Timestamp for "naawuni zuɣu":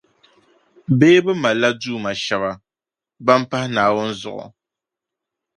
3.75-4.45